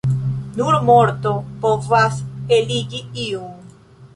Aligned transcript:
Nur 0.59 0.77
morto 0.87 1.33
povas 1.65 2.17
eligi 2.59 3.03
iun. 3.29 3.53